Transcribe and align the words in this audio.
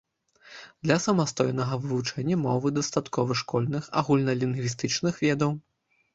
Для 0.85 0.95
самастойнага 1.03 1.77
вывучэння 1.83 2.39
мовы 2.47 2.73
дастаткова 2.79 3.39
школьных 3.43 3.83
агульналінгвістычных 4.03 5.23
ведаў. 5.29 5.57